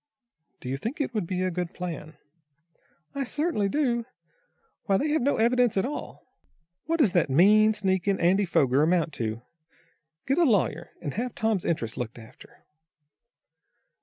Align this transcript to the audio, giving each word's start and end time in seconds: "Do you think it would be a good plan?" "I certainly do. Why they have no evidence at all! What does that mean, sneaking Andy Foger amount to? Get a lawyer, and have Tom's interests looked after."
"Do 0.61 0.67
you 0.67 0.77
think 0.77 0.99
it 0.99 1.13
would 1.13 1.27
be 1.27 1.43
a 1.43 1.51
good 1.51 1.75
plan?" 1.75 2.17
"I 3.13 3.23
certainly 3.23 3.69
do. 3.69 4.07
Why 4.85 4.97
they 4.97 5.09
have 5.09 5.21
no 5.21 5.37
evidence 5.37 5.77
at 5.77 5.85
all! 5.85 6.25
What 6.87 6.97
does 6.97 7.13
that 7.13 7.29
mean, 7.29 7.75
sneaking 7.75 8.19
Andy 8.19 8.45
Foger 8.45 8.81
amount 8.81 9.13
to? 9.21 9.43
Get 10.25 10.39
a 10.39 10.43
lawyer, 10.43 10.89
and 11.03 11.13
have 11.13 11.35
Tom's 11.35 11.65
interests 11.65 11.97
looked 11.97 12.17
after." 12.17 12.63